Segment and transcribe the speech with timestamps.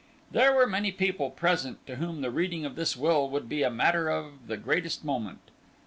[0.31, 3.69] There were many people present to whom the reading of this will would be a
[3.69, 5.51] matter of the greatest moment.